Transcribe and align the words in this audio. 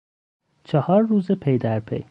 چهار 0.63 1.01
روز 1.03 1.31
پیدرپی 1.31 2.05